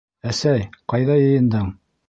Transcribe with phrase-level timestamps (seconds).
[0.29, 0.63] Әсәй,
[0.95, 1.73] ҡайҙа йыйындың?